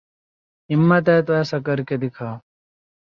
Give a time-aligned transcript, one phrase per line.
[0.69, 2.35] ہمت ہے تو ایسا کر کے دکھاؤ